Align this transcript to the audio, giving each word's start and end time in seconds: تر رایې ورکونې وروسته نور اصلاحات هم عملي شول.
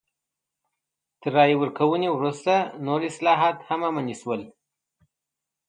تر 1.21 1.29
رایې 1.35 1.55
ورکونې 1.61 2.09
وروسته 2.11 2.53
نور 2.85 3.01
اصلاحات 3.11 3.57
هم 3.67 3.81
عملي 3.89 4.15
شول. 4.21 4.41